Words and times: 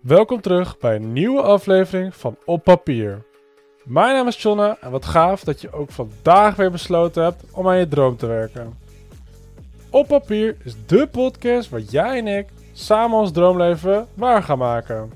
Welkom 0.00 0.40
terug 0.40 0.78
bij 0.78 0.96
een 0.96 1.12
nieuwe 1.12 1.42
aflevering 1.42 2.14
van 2.14 2.36
Op 2.44 2.64
Papier. 2.64 3.22
Mijn 3.84 4.14
naam 4.14 4.26
is 4.26 4.42
Jonna 4.42 4.76
en 4.80 4.90
wat 4.90 5.04
gaaf 5.04 5.44
dat 5.44 5.60
je 5.60 5.72
ook 5.72 5.90
vandaag 5.90 6.56
weer 6.56 6.70
besloten 6.70 7.22
hebt 7.22 7.44
om 7.52 7.68
aan 7.68 7.78
je 7.78 7.88
droom 7.88 8.16
te 8.16 8.26
werken. 8.26 8.78
Op 9.90 10.06
Papier 10.06 10.56
is 10.64 10.74
de 10.86 11.06
podcast 11.06 11.68
waar 11.68 11.80
jij 11.80 12.18
en 12.18 12.26
ik 12.26 12.46
samen 12.72 13.18
ons 13.18 13.32
droomleven 13.32 14.06
waar 14.14 14.42
gaan 14.42 14.58
maken. 14.58 15.12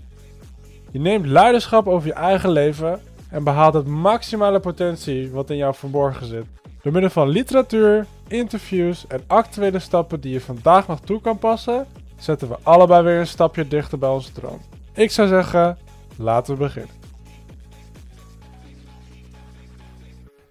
Je 0.90 0.98
neemt 0.98 1.26
leiderschap 1.26 1.87
over 1.87 2.06
je 2.06 2.14
eigen 2.14 2.51
leven 2.51 3.01
en 3.30 3.44
behaalt 3.44 3.74
het 3.74 3.87
maximale 3.87 4.60
potentie 4.60 5.30
wat 5.30 5.51
in 5.51 5.56
jou 5.56 5.74
verborgen 5.74 6.26
zit. 6.26 6.46
Door 6.82 6.92
middel 6.92 7.10
van 7.10 7.28
literatuur, 7.28 8.06
interviews 8.28 9.06
en 9.06 9.24
actuele 9.26 9.78
stappen 9.78 10.21
die 10.21 10.32
je 10.32 10.40
vandaag 10.40 10.88
nog 10.88 11.01
toe 11.01 11.21
kan 11.21 11.38
passen, 11.38 11.87
zetten 12.17 12.49
we 12.49 12.56
allebei 12.62 13.03
weer 13.03 13.19
een 13.19 13.26
stapje 13.26 13.69
dichter 13.69 13.99
bij 13.99 14.08
onze 14.08 14.33
droom. 14.33 14.60
Ik 14.92 15.10
zou 15.10 15.28
zeggen, 15.28 15.78
laten 16.16 16.52
we 16.52 16.59
beginnen. 16.59 16.95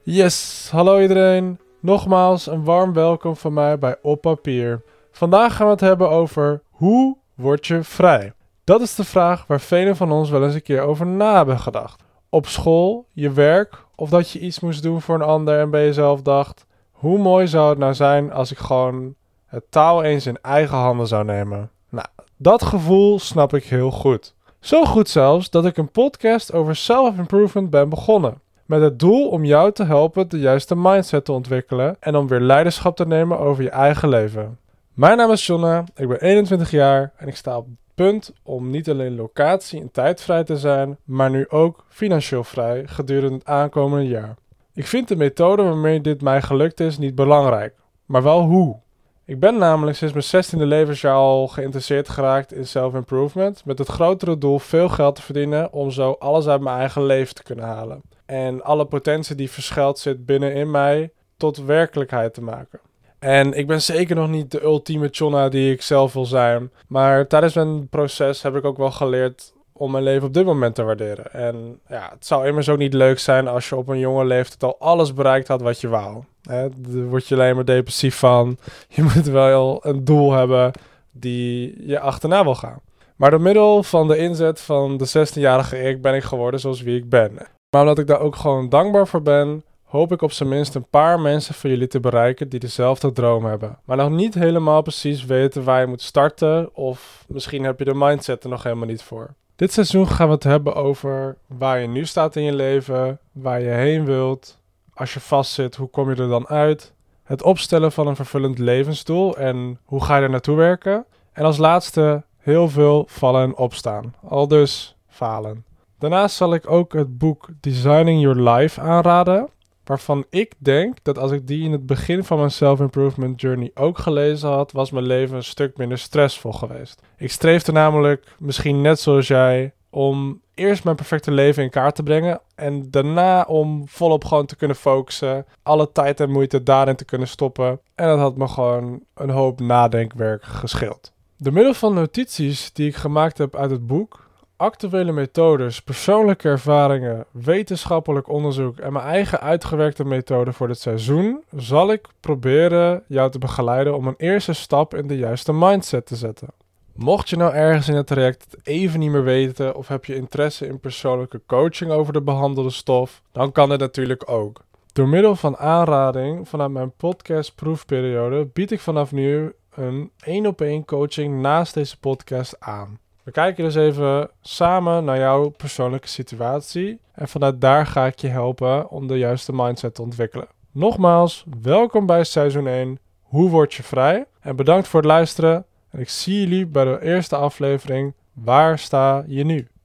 Yes, 0.04 0.68
hallo 0.72 1.00
iedereen. 1.00 1.60
Nogmaals 1.80 2.48
een 2.48 2.64
warm 2.64 2.94
welkom 2.94 3.36
van 3.36 3.54
mij 3.54 3.80
bij 3.80 3.96
Op 4.02 4.22
Papier. 4.22 4.82
Vandaag 5.12 5.56
gaan 5.56 5.66
we 5.66 5.72
het 5.72 5.82
hebben 5.82 6.10
over 6.10 6.62
hoe 6.70 7.18
word 7.36 7.68
je 7.68 7.84
vrij? 7.84 8.34
Dat 8.64 8.82
is 8.82 8.96
de 8.96 9.04
vraag 9.04 9.48
waar 9.48 9.60
velen 9.60 9.96
van 9.96 10.12
ons 10.12 10.30
wel 10.30 10.44
eens 10.44 10.54
een 10.54 10.62
keer 10.62 10.82
over 10.82 11.06
na 11.06 11.36
hebben 11.36 11.60
gedacht. 11.60 12.04
Op 12.30 12.48
school, 12.48 13.08
je 13.12 13.32
werk 13.32 13.86
of 13.96 14.10
dat 14.10 14.30
je 14.30 14.40
iets 14.40 14.60
moest 14.60 14.84
doen 14.84 15.02
voor 15.02 15.16
een 15.16 15.22
ander 15.22 15.60
en 15.60 15.70
bij 15.70 15.86
jezelf 15.86 16.22
dacht: 16.22 16.66
hoe 16.92 17.18
mooi 17.18 17.48
zou 17.48 17.70
het 17.70 17.78
nou 17.78 17.94
zijn 17.94 18.32
als 18.32 18.52
ik 18.52 18.58
gewoon 18.58 19.16
het 19.54 19.72
touw 19.72 20.02
eens 20.02 20.26
in 20.26 20.38
eigen 20.42 20.78
handen 20.78 21.08
zou 21.08 21.26
nemen? 21.26 21.70
Nou, 21.90 22.08
dat 22.38 22.64
gevoel 22.64 23.20
snap 23.20 23.54
ik 23.54 23.64
heel 23.64 23.92
goed. 23.92 24.34
Zo 24.60 24.86
goed 24.86 25.10
zelfs 25.10 25.50
dat 25.50 25.66
ik 25.66 25.78
een 25.78 25.92
podcast 25.92 26.54
over 26.54 26.76
self-improvement 26.76 27.70
ben 27.70 27.90
begonnen. 27.90 28.42
Met 28.66 28.82
het 28.82 29.00
doel 29.00 29.30
om 29.30 29.46
jou 29.46 29.72
te 29.72 29.84
helpen 29.84 30.30
de 30.30 30.40
juiste 30.40 30.76
mindset 30.76 31.26
te 31.26 31.32
ontwikkelen 31.32 31.96
en 32.00 32.16
om 32.16 32.28
weer 32.28 32.40
leiderschap 32.40 32.96
te 32.96 33.06
nemen 33.06 33.40
over 33.40 33.64
je 33.64 33.70
eigen 33.70 34.10
leven. 34.10 34.58
Mijn 34.94 35.18
naam 35.18 35.32
is 35.32 35.46
Jonna, 35.46 35.84
ik 35.96 36.08
ben 36.08 36.22
21 36.22 36.72
jaar 36.72 37.14
en 37.16 37.28
ik 37.28 37.36
sta 37.36 37.58
op 37.58 37.66
het 37.66 37.76
punt 37.96 38.34
om 38.44 38.70
niet 38.70 38.90
alleen 38.90 39.16
locatie 39.16 39.82
en 39.82 39.92
tijd 39.92 40.22
vrij 40.22 40.44
te 40.44 40.58
zijn, 40.58 40.98
maar 41.04 41.30
nu 41.30 41.50
ook 41.50 41.86
financieel 41.90 42.44
vrij 42.44 42.84
gedurende 42.86 43.36
het 43.36 43.46
aankomende 43.46 44.08
jaar. 44.08 44.36
Ik 44.74 44.88
vind 44.88 45.08
de 45.08 45.16
methode 45.16 45.64
waarmee 45.64 46.02
dit 46.02 46.22
mij 46.22 46.42
gelukt 46.42 46.80
is 46.80 46.98
niet 46.98 47.16
belangrijk, 47.16 47.76
maar 48.06 48.24
wel 48.24 48.42
hoe. 48.42 48.82
Ik 49.26 49.40
ben 49.40 49.58
namelijk 49.58 49.98
sinds 49.98 50.32
mijn 50.32 50.46
16e 50.46 50.68
levensjaar 50.68 51.16
al 51.16 51.48
geïnteresseerd 51.48 52.10
geraakt 52.10 52.54
in 52.54 52.68
self-improvement. 52.68 53.66
Met 53.66 53.78
het 53.78 53.88
grotere 53.88 54.38
doel 54.38 54.60
veel 54.60 54.90
geld 54.90 55.16
te 55.16 55.22
verdienen 55.22 55.74
om 55.74 55.92
zo 55.92 56.16
alles 56.20 56.48
uit 56.48 56.62
mijn 56.62 56.78
eigen 56.78 57.06
leven 57.06 57.36
te 57.36 57.44
kunnen 57.44 57.66
halen. 57.66 58.02
En 58.26 58.64
alle 58.64 58.86
potentie 58.86 59.36
die 59.36 59.52
verschuild 59.52 60.00
zit 60.00 60.26
binnenin 60.26 60.72
mij 60.72 61.12
tot 61.38 61.58
werkelijkheid 61.58 62.34
te 62.34 62.42
maken. 62.42 62.80
En 63.20 63.54
ik 63.54 63.68
ben 63.68 63.82
zeker 63.82 64.16
nog 64.16 64.30
niet 64.30 64.52
de 64.52 64.64
ultieme 64.64 65.08
chonna 65.12 65.50
die 65.50 65.72
ik 65.72 65.82
zelf 65.82 66.14
wil 66.14 66.26
zijn. 66.26 66.72
Maar 66.88 67.28
tijdens 67.28 67.54
mijn 67.54 67.88
proces 67.90 68.42
heb 68.42 68.56
ik 68.56 68.66
ook 68.66 68.78
wel 68.78 68.92
geleerd 68.92 69.54
om 69.74 69.92
mijn 69.92 70.04
leven 70.04 70.28
op 70.28 70.34
dit 70.34 70.46
moment 70.46 70.76
te 70.76 70.84
waarderen. 70.84 71.32
En 71.32 71.80
ja, 71.88 72.10
het 72.14 72.26
zou 72.26 72.48
immers 72.48 72.70
ook 72.70 72.78
niet 72.78 72.94
leuk 72.94 73.20
zijn 73.20 73.48
als 73.48 73.70
je 73.70 73.76
op 73.76 73.88
een 73.88 74.00
jonge 74.00 74.26
leeftijd 74.26 74.64
al 74.64 74.80
alles 74.80 75.14
bereikt 75.14 75.48
had 75.48 75.62
wat 75.62 75.82
je 75.82 75.88
wou. 75.88 76.24
Hè, 76.50 76.70
daar 76.70 77.04
word 77.04 77.28
je 77.28 77.36
alleen 77.36 77.56
maar 77.56 77.66
depressief 77.66 78.16
van. 78.16 78.58
Je 78.88 79.04
moet 79.16 79.26
wel 79.26 79.80
een 79.86 80.04
doel 80.04 80.32
hebben 80.32 80.72
die 81.12 81.88
je 81.88 82.00
achterna 82.00 82.44
wil 82.44 82.56
gaan. 82.56 82.80
Maar 83.16 83.32
door 83.32 83.42
middel 83.42 83.84
van 83.84 84.08
de 84.08 84.18
inzet 84.18 84.62
van 84.62 84.98
de 84.98 85.28
16-jarige 85.28 85.82
ik 85.82 86.02
ben 86.02 86.16
ik 86.16 86.24
geworden 86.24 86.60
zoals 86.60 86.82
wie 86.82 86.98
ik 86.98 87.10
ben. 87.10 87.32
Maar 87.70 87.82
omdat 87.82 88.00
ik 88.00 88.08
daar 88.08 88.20
ook 88.20 88.36
gewoon 88.36 88.70
dankbaar 88.70 89.08
voor 89.08 89.22
ben, 89.22 89.64
hoop 89.84 90.12
ik 90.12 90.22
op 90.22 90.32
zijn 90.32 90.50
minst 90.50 90.76
een 90.76 90.90
paar 90.90 91.20
mensen 91.20 91.54
van 91.54 91.70
jullie 91.70 91.88
te 91.88 92.00
bereiken 92.00 92.50
die 92.50 92.60
dezelfde 92.60 93.12
droom 93.12 93.46
hebben. 93.46 93.80
Maar 93.86 93.98
nog 93.98 94.10
niet 94.10 94.34
helemaal 94.34 94.82
precies 94.82 95.26
weten 95.26 95.64
waar 95.64 95.82
je 95.82 95.88
moet 95.88 96.02
starten 96.02 96.76
of 96.76 97.26
misschien 97.28 97.64
heb 97.64 97.80
je 97.80 97.86
de 97.86 97.94
mindset 97.94 98.44
er 98.44 98.50
nog 98.50 98.64
helemaal 98.64 98.88
niet 98.88 99.02
voor. 99.02 99.34
Dit 99.56 99.74
seizoen 99.74 100.08
gaan 100.08 100.28
we 100.28 100.34
het 100.34 100.44
hebben 100.44 100.76
over 100.76 101.38
waar 101.48 101.80
je 101.80 101.88
nu 101.88 102.06
staat 102.06 102.36
in 102.36 102.44
je 102.44 102.54
leven, 102.54 103.20
waar 103.32 103.62
je 103.62 103.70
heen 103.70 104.06
wilt. 104.06 104.58
Als 104.96 105.14
je 105.14 105.20
vastzit, 105.20 105.76
hoe 105.76 105.90
kom 105.90 106.10
je 106.10 106.22
er 106.22 106.30
dan 106.30 106.48
uit? 106.48 106.94
Het 107.24 107.44
opstellen 107.44 107.92
van 107.92 108.08
een 108.08 108.16
vervullend 108.16 108.60
levensdoel 108.60 109.38
en 109.38 109.80
hoe 109.86 110.04
ga 110.04 110.18
je 110.18 110.24
er 110.24 110.30
naartoe 110.30 110.56
werken? 110.56 111.06
En 111.32 111.46
als 111.46 111.58
laatste 111.58 112.24
heel 112.38 112.70
veel 112.70 113.06
vallen 113.08 113.44
en 113.44 113.56
opstaan. 113.56 114.16
Al 114.28 114.48
dus 114.48 114.96
falen. 115.08 115.66
Daarnaast 116.00 116.36
zal 116.36 116.54
ik 116.54 116.70
ook 116.70 116.94
het 116.94 117.18
boek 117.18 117.48
Designing 117.60 118.22
Your 118.22 118.52
Life 118.52 118.82
aanraden, 118.82 119.50
waarvan 119.84 120.26
ik 120.30 120.54
denk 120.58 120.98
dat 121.02 121.18
als 121.18 121.32
ik 121.32 121.48
die 121.48 121.64
in 121.64 121.72
het 121.72 121.86
begin 121.86 122.24
van 122.24 122.38
mijn 122.38 122.52
self-improvement 122.52 123.42
journey 123.42 123.72
ook 123.74 123.98
gelezen 123.98 124.50
had, 124.50 124.72
was 124.72 124.92
mijn 124.92 125.06
leven 125.06 125.36
een 125.36 125.44
stuk 125.44 125.78
minder 125.78 125.98
stressvol 125.98 126.52
geweest. 126.52 127.02
Ik 127.18 127.32
streefde 127.32 127.72
namelijk, 127.72 128.36
misschien 128.40 128.82
net 128.82 129.00
zoals 129.00 129.28
jij, 129.28 129.74
om 129.94 130.42
eerst 130.54 130.84
mijn 130.84 130.96
perfecte 130.96 131.32
leven 131.32 131.64
in 131.64 131.70
kaart 131.70 131.96
te 131.96 132.04
brengen 132.04 132.42
en 132.56 132.92
daarna 132.92 133.44
om 133.44 133.88
volop 133.88 134.26
gewoon 134.26 134.46
te 134.46 134.56
kunnen 134.56 134.78
focussen, 134.78 135.46
alle 135.64 135.92
tijd 135.92 136.20
en 136.20 136.32
moeite 136.32 136.64
daarin 136.64 136.96
te 136.96 137.06
kunnen 137.06 137.28
stoppen. 137.28 137.80
En 137.96 138.08
dat 138.08 138.20
had 138.20 138.38
me 138.38 138.48
gewoon 138.48 139.04
een 139.14 139.30
hoop 139.30 139.60
nadenkwerk 139.60 140.44
gescheeld. 140.44 141.12
Door 141.38 141.54
middel 141.54 141.74
van 141.74 141.94
notities 141.94 142.74
die 142.74 142.88
ik 142.88 142.96
gemaakt 142.96 143.38
heb 143.38 143.56
uit 143.56 143.72
het 143.72 143.88
boek, 143.88 144.28
actuele 144.56 145.12
methodes, 145.12 145.82
persoonlijke 145.82 146.50
ervaringen, 146.50 147.26
wetenschappelijk 147.32 148.30
onderzoek 148.30 148.78
en 148.78 148.94
mijn 148.94 149.06
eigen 149.06 149.40
uitgewerkte 149.40 150.06
methode 150.06 150.54
voor 150.54 150.68
dit 150.68 150.80
seizoen, 150.80 151.44
zal 151.56 151.92
ik 151.92 152.08
proberen 152.20 153.04
jou 153.08 153.32
te 153.32 153.40
begeleiden 153.40 153.96
om 153.96 154.08
een 154.08 154.14
eerste 154.18 154.54
stap 154.54 154.96
in 154.96 155.08
de 155.08 155.18
juiste 155.18 155.54
mindset 155.54 156.06
te 156.06 156.16
zetten. 156.16 156.48
Mocht 156.94 157.30
je 157.30 157.36
nou 157.36 157.54
ergens 157.54 157.88
in 157.88 157.96
het 157.96 158.08
traject 158.08 158.46
het 158.52 158.68
even 158.68 159.00
niet 159.00 159.12
meer 159.12 159.24
weten 159.24 159.76
of 159.76 159.88
heb 159.88 160.06
je 160.06 160.16
interesse 160.16 160.68
in 160.68 160.80
persoonlijke 160.80 161.42
coaching 161.48 161.92
over 161.92 162.14
de 162.14 162.22
behandelde 162.22 162.70
stof, 162.70 163.22
dan 163.32 163.52
kan 163.52 163.70
dit 163.70 163.80
natuurlijk 163.80 164.30
ook. 164.30 164.64
Door 164.92 165.08
middel 165.08 165.36
van 165.36 165.58
aanrading 165.58 166.48
vanuit 166.48 166.72
mijn 166.72 166.92
podcast 166.92 167.56
proefperiode 167.56 168.46
bied 168.46 168.72
ik 168.72 168.80
vanaf 168.80 169.12
nu 169.12 169.54
een 169.76 170.12
één 170.20 170.46
op 170.46 170.62
één 170.62 170.86
coaching 170.86 171.42
naast 171.42 171.74
deze 171.74 172.00
podcast 172.00 172.56
aan. 172.60 173.00
We 173.24 173.32
kijken 173.32 173.64
dus 173.64 173.76
even 173.76 174.30
samen 174.42 175.04
naar 175.04 175.18
jouw 175.18 175.50
persoonlijke 175.50 176.08
situatie 176.08 177.00
en 177.14 177.28
vanuit 177.28 177.62
daar 177.62 177.86
ga 177.86 178.06
ik 178.06 178.20
je 178.20 178.28
helpen 178.28 178.90
om 178.90 179.08
de 179.08 179.18
juiste 179.18 179.54
mindset 179.54 179.96
te 179.96 180.02
ontwikkelen. 180.02 180.48
Nogmaals, 180.72 181.46
welkom 181.62 182.06
bij 182.06 182.24
seizoen 182.24 182.68
1. 182.68 183.00
Hoe 183.22 183.50
word 183.50 183.74
je 183.74 183.84
vrij? 183.84 184.26
En 184.40 184.56
bedankt 184.56 184.88
voor 184.88 185.00
het 185.00 185.10
luisteren. 185.10 185.66
En 185.94 186.00
ik 186.00 186.10
zie 186.10 186.40
jullie 186.40 186.66
bij 186.66 186.84
de 186.84 187.00
eerste 187.02 187.36
aflevering. 187.36 188.14
Waar 188.34 188.80
sta 188.80 189.24
je 189.28 189.44
nu? 189.44 189.68